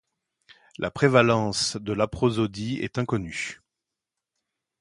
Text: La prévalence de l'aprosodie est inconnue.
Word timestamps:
La 0.79 0.89
prévalence 0.89 1.75
de 1.77 1.93
l'aprosodie 1.93 2.77
est 2.79 2.97
inconnue. 2.97 3.61